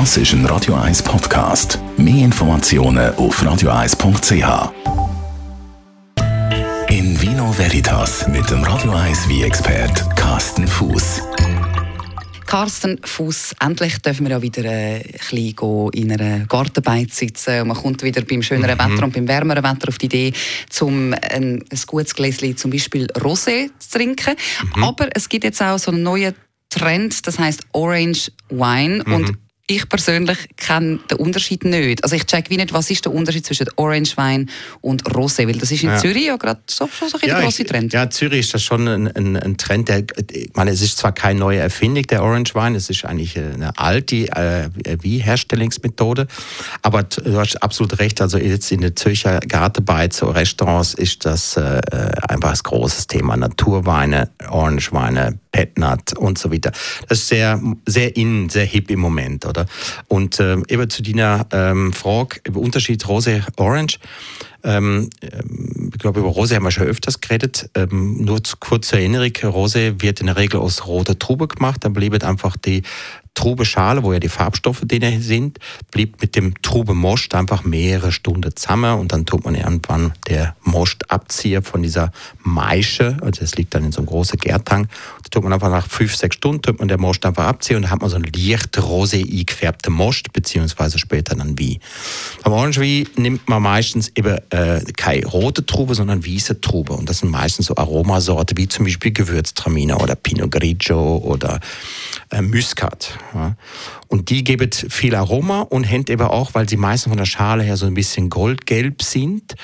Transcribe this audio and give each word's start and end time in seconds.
Das 0.00 0.16
ist 0.16 0.32
ein 0.32 0.44
Radio 0.46 0.74
1 0.74 1.04
Podcast. 1.04 1.78
Mehr 1.96 2.24
Informationen 2.24 3.14
auf 3.14 3.40
radio1.ch. 3.40 4.72
In 6.88 7.22
Vino 7.22 7.56
Veritas 7.56 8.26
mit 8.26 8.50
dem 8.50 8.64
Radio 8.64 8.90
1 8.90 9.28
wie 9.28 9.44
expert 9.44 10.04
Carsten 10.16 10.66
Fuß. 10.66 11.22
Carsten 12.44 12.98
Fuß, 13.04 13.54
endlich 13.60 13.98
dürfen 13.98 14.26
wir 14.26 14.32
ja 14.32 14.42
wieder 14.42 14.64
äh, 14.64 14.96
ein 14.96 15.02
bisschen 15.30 15.90
in 15.92 16.10
einer 16.10 16.44
Gartenbeiz 16.46 17.16
sitzen 17.16 17.60
und 17.60 17.68
man 17.68 17.76
kommt 17.76 18.02
wieder 18.02 18.22
beim 18.22 18.42
schöneren 18.42 18.76
mhm. 18.76 18.94
Wetter 18.94 19.04
und 19.04 19.14
beim 19.14 19.28
wärmeren 19.28 19.62
Wetter 19.62 19.90
auf 19.90 19.98
die 19.98 20.06
Idee, 20.06 20.32
zum 20.70 21.12
ein, 21.12 21.62
ein 21.70 21.80
gutes 21.86 22.16
Gläschen 22.16 22.56
zum 22.56 22.72
Beispiel 22.72 23.06
Rosé 23.12 23.70
zu 23.78 23.90
trinken. 23.92 24.34
Mhm. 24.74 24.82
Aber 24.82 25.08
es 25.14 25.28
gibt 25.28 25.44
jetzt 25.44 25.62
auch 25.62 25.78
so 25.78 25.92
einen 25.92 26.02
neuen 26.02 26.34
Trend, 26.68 27.24
das 27.28 27.38
heißt 27.38 27.62
Orange 27.72 28.32
Wine 28.50 29.04
mhm. 29.06 29.14
und 29.14 29.43
ich 29.66 29.88
persönlich 29.88 30.36
kenne 30.56 30.98
den 31.10 31.18
Unterschied 31.18 31.64
nicht. 31.64 32.04
Also 32.04 32.16
ich 32.16 32.26
check 32.26 32.50
wie 32.50 32.58
nicht, 32.58 32.74
was 32.74 32.90
ist 32.90 33.06
der 33.06 33.14
Unterschied 33.14 33.46
zwischen 33.46 33.66
Orange 33.76 34.14
Wein 34.18 34.50
und 34.82 35.04
Rosé, 35.04 35.46
weil 35.46 35.56
das 35.56 35.70
ist 35.70 35.82
in 35.82 35.88
ja. 35.88 35.96
Zürich 35.96 36.26
ja 36.26 36.36
gerade 36.36 36.60
so, 36.68 36.86
so, 36.86 37.16
ein 37.18 37.28
ja, 37.28 37.40
großer 37.40 37.64
Trend. 37.64 37.92
Ja, 37.94 38.10
Zürich 38.10 38.40
ist 38.40 38.52
das 38.52 38.62
schon 38.62 38.86
ein, 38.86 39.08
ein, 39.08 39.36
ein, 39.36 39.56
Trend, 39.56 39.88
der, 39.88 40.04
ich 40.32 40.50
meine, 40.54 40.70
es 40.70 40.82
ist 40.82 40.98
zwar 40.98 41.12
keine 41.12 41.40
neue 41.40 41.60
Erfindung, 41.60 42.02
der 42.02 42.22
Orange 42.22 42.54
Wein, 42.54 42.74
es 42.74 42.90
ist 42.90 43.06
eigentlich 43.06 43.38
eine 43.38 43.76
alte 43.78 44.28
äh, 44.36 44.68
wie 45.00 45.18
Herstellungsmethode, 45.18 46.26
aber 46.82 47.04
du 47.04 47.38
hast 47.38 47.62
absolut 47.62 47.98
recht, 48.00 48.20
also 48.20 48.36
jetzt 48.36 48.70
in 48.70 48.82
den 48.82 48.94
Zürcher 48.96 49.40
Gartenbeiz, 49.40 50.22
Restaurants 50.22 50.92
ist 50.92 51.24
das 51.24 51.56
äh, 51.56 51.80
einfach 52.28 52.52
ein 52.52 52.58
großes 52.62 53.06
Thema. 53.06 53.36
Naturweine, 53.36 54.30
Orange 54.48 54.92
Weine, 54.92 55.38
Petnat 55.54 56.18
und 56.18 56.36
so 56.36 56.52
weiter. 56.52 56.72
Das 57.08 57.18
ist 57.18 57.28
sehr, 57.28 57.60
sehr 57.86 58.16
in, 58.16 58.48
sehr 58.48 58.64
hip 58.64 58.90
im 58.90 58.98
Moment, 58.98 59.46
oder? 59.54 59.66
Und 60.08 60.40
äh, 60.40 60.56
eben 60.68 60.90
zu 60.90 61.02
deiner 61.02 61.46
ähm, 61.52 61.92
Frage 61.92 62.40
Unterschied 62.52 63.06
Rose, 63.08 63.44
Orange. 63.56 63.98
Ähm, 64.64 65.10
ähm, 65.22 65.90
ich 65.92 65.98
glaube, 65.98 66.20
über 66.20 66.30
Rose 66.30 66.54
haben 66.56 66.64
wir 66.64 66.70
schon 66.70 66.86
öfters 66.86 67.20
geredet. 67.20 67.70
Ähm, 67.74 68.24
nur 68.24 68.40
kurz 68.60 68.88
zur 68.88 68.98
Erinnerung, 68.98 69.32
Rose 69.44 70.00
wird 70.00 70.20
in 70.20 70.26
der 70.26 70.36
Regel 70.36 70.60
aus 70.60 70.86
roter 70.86 71.18
Trube 71.18 71.46
gemacht. 71.48 71.84
Dann 71.84 71.92
bleibt 71.92 72.24
einfach 72.24 72.56
die 72.56 72.82
Trubeschale, 73.34 74.02
wo 74.04 74.12
ja 74.12 74.20
die 74.20 74.28
Farbstoffe 74.28 74.82
drin 74.86 75.20
sind, 75.20 75.58
blieb 75.90 76.20
mit 76.22 76.36
dem 76.36 76.54
Trubemost 76.62 77.34
einfach 77.34 77.64
mehrere 77.64 78.12
Stunden 78.12 78.54
zusammen 78.54 78.98
und 78.98 79.12
dann 79.12 79.26
tut 79.26 79.44
man 79.44 79.56
irgendwann 79.56 80.12
der 80.28 80.54
Most 80.62 81.10
abziehen 81.10 81.62
von 81.62 81.82
dieser 81.82 82.12
Maische, 82.42 83.16
also 83.20 83.40
das 83.40 83.56
liegt 83.56 83.74
dann 83.74 83.84
in 83.84 83.92
so 83.92 83.98
einem 83.98 84.06
großen 84.06 84.38
Gärtang, 84.38 84.88
da 85.24 85.28
tut 85.30 85.42
man 85.42 85.52
einfach 85.52 85.68
nach 85.70 85.88
fünf, 85.88 86.14
sechs 86.14 86.36
Stunden 86.36 86.62
tut 86.62 86.78
man 86.78 86.86
der 86.86 86.98
Most 86.98 87.26
einfach 87.26 87.46
abziehen 87.46 87.76
und 87.76 87.82
dann 87.82 87.90
hat 87.90 88.00
man 88.00 88.10
so 88.10 88.16
einen 88.16 88.30
leicht 88.32 88.78
rosé 88.78 89.20
eingefärbten 89.20 89.92
Most, 89.92 90.32
beziehungsweise 90.32 90.98
später 90.98 91.34
dann 91.34 91.58
wie. 91.58 91.80
Beim 92.44 92.52
Orange 92.52 92.80
Wie 92.80 93.08
nimmt 93.16 93.48
man 93.48 93.62
meistens 93.62 94.12
eben 94.14 94.38
äh, 94.54 94.80
keine 94.96 95.26
rote 95.26 95.66
Trube, 95.66 95.96
sondern 95.96 96.24
weiße 96.24 96.60
Trube 96.60 96.92
und 96.92 97.08
das 97.08 97.18
sind 97.18 97.30
meistens 97.30 97.66
so 97.66 97.76
Aromasorten 97.76 98.56
wie 98.56 98.68
zum 98.68 98.84
Beispiel 98.84 99.12
Gewürztraminer 99.12 100.00
oder 100.00 100.14
Pinot 100.14 100.52
Grigio 100.52 101.16
oder 101.16 101.58
äh, 102.30 102.40
Muscat. 102.40 103.18
Ja. 103.34 103.56
Und 104.08 104.30
die 104.30 104.44
geben 104.44 104.70
viel 104.70 105.16
Aroma 105.16 105.62
und 105.62 105.90
haben 105.90 106.04
eben 106.08 106.22
auch, 106.22 106.54
weil 106.54 106.68
sie 106.68 106.76
meistens 106.76 107.10
von 107.10 107.18
der 107.18 107.24
Schale 107.24 107.64
her 107.64 107.76
so 107.76 107.86
ein 107.86 107.94
bisschen 107.94 108.30
goldgelb 108.30 109.02
sind 109.02 109.56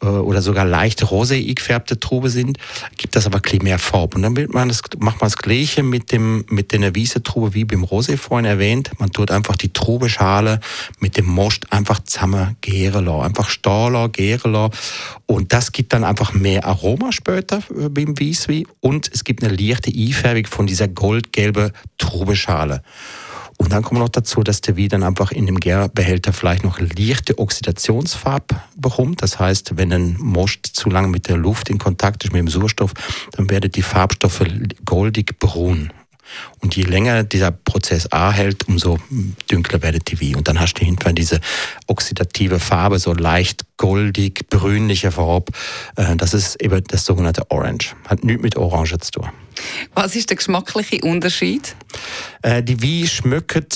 äh, 0.00 0.06
oder 0.06 0.40
sogar 0.40 0.64
leicht 0.64 1.04
rosé 1.04 1.54
gefärbte 1.54 2.00
Trube 2.00 2.30
sind, 2.30 2.56
gibt 2.96 3.16
das 3.16 3.26
aber 3.26 3.40
bisschen 3.40 3.64
mehr 3.64 3.78
Farbe. 3.78 4.16
Und 4.16 4.22
dann 4.22 4.48
man 4.50 4.68
das, 4.68 4.82
macht 4.98 5.20
man 5.20 5.28
das 5.28 5.36
Gleiche 5.36 5.82
mit, 5.82 6.10
dem, 6.10 6.46
mit 6.48 6.72
der 6.72 6.94
Wiese-Trube 6.94 7.52
wie 7.52 7.66
beim 7.66 7.84
Rosé 7.84 8.16
vorhin 8.16 8.46
erwähnt. 8.46 8.92
Man 8.98 9.10
tut 9.10 9.30
einfach 9.30 9.56
die 9.56 9.72
Trubeschale 9.72 10.60
mit 11.00 11.18
dem 11.18 11.26
Most 11.26 11.70
einfach 11.70 12.00
zusammen 12.02 12.56
gären 12.62 13.04
lassen. 13.04 13.24
Einfach 13.24 13.50
stahlen, 13.50 14.10
gären 14.12 14.37
lassen. 14.44 14.74
Und 15.26 15.52
das 15.52 15.72
gibt 15.72 15.92
dann 15.92 16.04
einfach 16.04 16.32
mehr 16.32 16.64
Aroma 16.64 17.12
später 17.12 17.62
äh, 17.76 17.88
beim 17.88 18.18
Wieswein 18.18 18.64
und 18.80 19.10
es 19.12 19.24
gibt 19.24 19.42
eine 19.42 19.54
leichte 19.54 19.92
Einfärbung 19.94 20.46
von 20.46 20.66
dieser 20.66 20.88
goldgelben 20.88 21.72
Trubeschale. 21.98 22.82
Und 23.58 23.72
dann 23.72 23.82
kommt 23.82 24.00
noch 24.00 24.08
dazu, 24.08 24.44
dass 24.44 24.60
der 24.60 24.78
Wein 24.78 24.88
dann 24.88 25.02
einfach 25.02 25.32
in 25.32 25.46
dem 25.46 25.58
Gärbehälter 25.58 26.32
vielleicht 26.32 26.62
noch 26.62 26.78
leichte 26.78 27.38
Oxidationsfarbe 27.38 28.54
bekommt. 28.76 29.20
Das 29.20 29.40
heißt, 29.40 29.76
wenn 29.76 29.92
ein 29.92 30.16
Most 30.18 30.64
zu 30.64 30.88
lange 30.88 31.08
mit 31.08 31.28
der 31.28 31.36
Luft 31.36 31.68
in 31.68 31.78
Kontakt 31.78 32.24
ist, 32.24 32.32
mit 32.32 32.38
dem 32.38 32.48
Sauerstoff, 32.48 32.94
dann 33.32 33.50
werden 33.50 33.72
die 33.72 33.82
Farbstoffe 33.82 34.44
goldig 34.84 35.40
braun. 35.40 35.92
Und 36.60 36.76
je 36.76 36.84
länger 36.84 37.24
dieser 37.24 37.50
Prozess 37.50 38.06
anhält, 38.06 38.68
umso 38.68 38.98
dünkler 39.50 39.82
werden 39.82 40.00
die 40.06 40.20
Wein. 40.20 40.36
Und 40.36 40.48
dann 40.48 40.60
hast 40.60 40.74
du 40.74 40.84
hinterher 40.84 41.12
diese 41.12 41.40
oxidative 41.86 42.58
Farbe, 42.60 42.98
so 42.98 43.12
leicht 43.12 43.64
goldig, 43.76 44.48
brünliche 44.48 45.10
Farbe. 45.10 45.52
Äh, 45.96 46.16
das 46.16 46.34
ist 46.34 46.60
eben 46.62 46.82
das 46.84 47.04
sogenannte 47.04 47.50
Orange. 47.50 47.94
Hat 48.06 48.24
nichts 48.24 48.42
mit 48.42 48.56
Orange 48.56 48.98
zu 48.98 49.12
tun. 49.12 49.28
Was 49.94 50.16
ist 50.16 50.30
der 50.30 50.36
geschmackliche 50.36 51.00
Unterschied? 51.02 51.74
Äh, 52.42 52.62
die 52.62 52.82
Wein 52.82 53.08
schmecken 53.08 53.66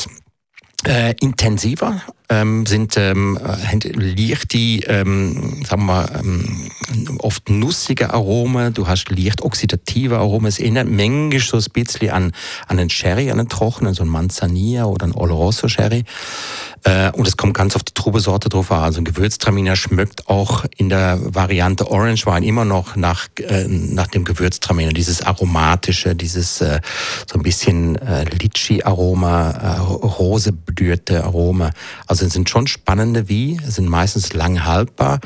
äh, 0.84 1.14
intensiver, 1.20 2.02
ähm, 2.32 2.64
sind 2.66 2.96
ähm, 2.96 3.38
leicht 3.94 4.52
die, 4.52 4.80
ähm, 4.86 5.62
sagen 5.64 5.86
wir 5.86 6.08
ähm, 6.14 6.70
oft 7.18 7.50
nussige 7.50 8.12
Aromen, 8.14 8.72
du 8.72 8.86
hast 8.88 9.10
leicht 9.10 9.42
oxidative 9.42 10.18
Aromen, 10.18 10.46
es 10.46 10.58
erinnert 10.58 10.88
manchmal 10.88 11.40
so 11.40 11.58
ein 11.58 11.64
bisschen 11.72 12.10
an, 12.10 12.32
an 12.68 12.78
einen 12.78 12.90
Sherry, 12.90 13.30
an 13.30 13.38
einen 13.38 13.48
trockenen, 13.48 13.92
so 13.92 14.02
ein 14.02 14.08
Manzanilla 14.08 14.86
oder 14.86 15.06
ein 15.06 15.12
Oloroso 15.12 15.68
Sherry. 15.68 16.04
Äh, 16.84 17.12
und 17.12 17.28
es 17.28 17.36
kommt 17.36 17.54
ganz 17.54 17.76
auf 17.76 17.82
die 17.82 17.94
Trubesorte 17.94 18.48
drauf 18.48 18.72
an. 18.72 18.82
Also 18.82 19.00
ein 19.00 19.04
Gewürztraminer 19.04 19.76
schmeckt 19.76 20.28
auch 20.28 20.64
in 20.76 20.88
der 20.88 21.18
Variante 21.22 21.90
Orange 21.90 22.26
Wein 22.26 22.42
immer 22.42 22.64
noch 22.64 22.96
nach, 22.96 23.28
äh, 23.38 23.66
nach 23.68 24.08
dem 24.08 24.24
Gewürztraminer. 24.24 24.92
Dieses 24.92 25.22
aromatische, 25.22 26.16
dieses 26.16 26.60
äh, 26.60 26.80
so 27.30 27.38
ein 27.38 27.42
bisschen 27.42 27.96
äh, 27.96 28.24
Litschi-Aroma, 28.24 29.50
äh, 29.50 29.78
roseblühte 29.80 31.22
Aroma. 31.24 31.70
Also 32.22 32.34
sind 32.34 32.48
schon 32.48 32.68
spannende 32.68 33.28
wie, 33.28 33.58
sind 33.66 33.88
meistens 33.88 34.32
lang 34.32 34.64
haltbar 34.64 35.18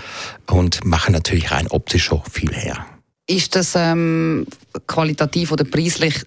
und 0.47 0.87
machen 0.87 1.12
natürlich 1.12 1.51
rein 1.51 1.67
optisch 1.69 2.11
auch 2.11 2.25
viel 2.31 2.55
her. 2.55 2.87
Ist 3.27 3.55
das 3.55 3.75
ähm, 3.77 4.47
qualitativ 4.87 5.53
oder 5.53 5.65
preislich 5.65 6.25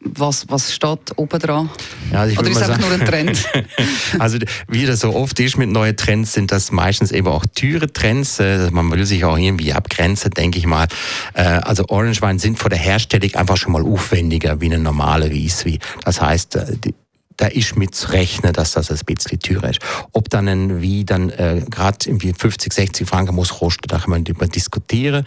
was, 0.00 0.48
was 0.48 0.74
steht 0.74 1.16
oben 1.16 1.38
dran? 1.38 1.70
Ja, 2.12 2.20
also 2.20 2.38
Oder 2.38 2.50
ist 2.50 2.56
es 2.56 2.62
einfach 2.62 2.80
nur 2.80 2.92
ein 2.92 3.04
Trend? 3.04 3.44
also 4.18 4.38
wie 4.68 4.86
das 4.86 5.00
so 5.00 5.14
oft 5.14 5.38
ist 5.38 5.56
mit 5.56 5.70
neuen 5.70 5.96
Trends, 5.96 6.32
sind 6.32 6.50
das 6.50 6.72
meistens 6.72 7.12
eben 7.12 7.28
auch 7.28 7.44
teure 7.54 7.92
Trends. 7.92 8.40
Äh, 8.40 8.70
man 8.72 8.90
will 8.90 9.04
sich 9.06 9.24
auch 9.24 9.36
irgendwie 9.38 9.72
abgrenzen, 9.72 10.30
denke 10.32 10.58
ich 10.58 10.66
mal. 10.66 10.86
Äh, 11.34 11.42
also 11.42 11.84
Orange 11.88 12.22
Wein 12.22 12.40
sind 12.40 12.58
vor 12.58 12.70
der 12.70 12.78
Herstellung 12.78 13.34
einfach 13.34 13.56
schon 13.56 13.72
mal 13.72 13.82
aufwendiger 13.82 14.60
wie 14.60 14.66
eine 14.66 14.78
normale 14.78 15.30
Rieswein. 15.30 15.78
Das 16.04 16.20
heißt, 16.20 16.56
äh, 16.56 16.76
die 16.76 16.94
da 17.38 17.46
ist 17.46 17.76
mit 17.76 17.94
zu 17.94 18.10
rechnen, 18.10 18.52
dass 18.52 18.72
das 18.72 18.90
ein 18.90 18.98
bisschen 19.06 19.40
teurer 19.40 19.70
ist. 19.70 19.80
Ob 20.12 20.28
dann 20.28 20.46
ein 20.48 20.82
wie 20.82 21.04
dann 21.04 21.30
äh, 21.30 21.62
gerade 21.70 21.98
irgendwie 22.04 22.34
50, 22.36 22.72
60 22.72 23.08
Franken 23.08 23.34
muss 23.34 23.58
kosten, 23.58 23.88
da 23.88 23.98
kann 23.98 24.10
man 24.10 24.24
darüber 24.24 24.46
diskutieren. 24.46 25.24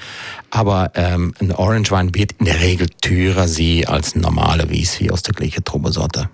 Aber 0.52 0.92
ähm, 0.94 1.34
ein 1.40 1.52
Orange 1.54 1.92
Wein 1.92 2.14
wird 2.14 2.34
in 2.34 2.46
der 2.46 2.60
Regel 2.60 2.88
teurer 3.02 3.48
sein 3.48 3.86
als 3.88 4.16
ein 4.16 4.22
normaler 4.22 4.70
Weißwein 4.70 5.10
aus 5.10 5.24
der 5.24 5.34
gleichen 5.34 5.64
Trubensorte. 5.64 6.30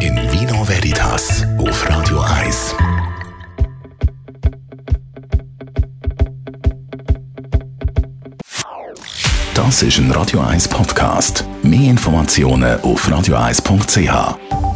In 0.00 0.16
Vino 0.30 0.68
Veritas 0.68 1.44
auf 1.58 1.88
Radio 1.88 2.20
1. 2.20 2.74
Das 9.54 9.82
ist 9.82 9.98
ein 9.98 10.10
Radio 10.10 10.40
1 10.40 10.68
Podcast. 10.68 11.44
Mehr 11.62 11.90
Informationen 11.90 12.78
auf 12.82 13.08
radio1.ch. 13.08 14.73